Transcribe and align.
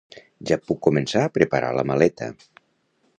Ja 0.51 0.55
puc 0.69 0.79
començar 0.87 1.21
a 1.25 1.33
preparar 1.37 1.71
la 1.81 1.87
maleta 1.91 2.31